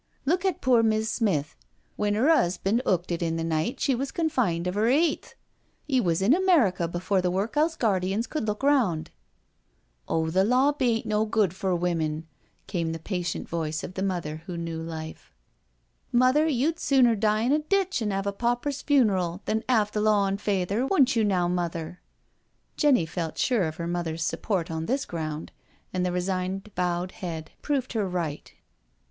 [0.25, 1.53] Look at pore Miss' Smithy
[1.95, 5.35] when 'er 'usband 'ooked it the night she was confined of 'er eighth
[5.85, 9.09] 1 He wus in America before the work house guardians could look round/'"
[10.09, 12.23] Oh, the \2Bw bain't no good for women/'
[12.65, 15.35] came the patient voice of the mother who knew life,"
[16.11, 20.01] Mother, she'd sooner die in a ditch an' 'ave a pauper's fun'ral than 'ave the
[20.01, 22.01] law on Fayther, wouldn't you now, Mother?"
[22.75, 25.51] Jenny felt sure of her mother's support on this ground,
[25.93, 28.51] and the resigned, bowed head proved her right.